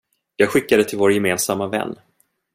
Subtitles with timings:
[0.35, 1.99] Jag skickar det till vår gemensamma vän.